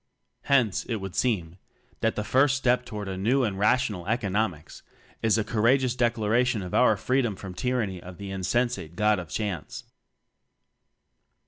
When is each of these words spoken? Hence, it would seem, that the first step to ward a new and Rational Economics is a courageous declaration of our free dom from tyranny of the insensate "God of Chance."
Hence, 0.45 0.83
it 0.85 0.95
would 0.95 1.15
seem, 1.15 1.59
that 1.99 2.15
the 2.15 2.23
first 2.23 2.57
step 2.57 2.85
to 2.85 2.95
ward 2.95 3.07
a 3.07 3.17
new 3.19 3.43
and 3.43 3.59
Rational 3.59 4.07
Economics 4.07 4.81
is 5.21 5.37
a 5.37 5.43
courageous 5.43 5.95
declaration 5.95 6.63
of 6.63 6.73
our 6.73 6.97
free 6.97 7.21
dom 7.21 7.35
from 7.35 7.53
tyranny 7.53 8.01
of 8.01 8.17
the 8.17 8.31
insensate 8.31 8.95
"God 8.95 9.19
of 9.19 9.29
Chance." 9.29 9.83